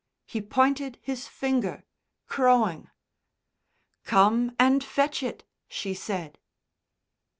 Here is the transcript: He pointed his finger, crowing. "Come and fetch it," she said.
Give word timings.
He 0.25 0.41
pointed 0.41 0.97
his 0.99 1.27
finger, 1.27 1.83
crowing. 2.25 2.89
"Come 4.03 4.55
and 4.57 4.83
fetch 4.83 5.21
it," 5.21 5.43
she 5.67 5.93
said. 5.93 6.39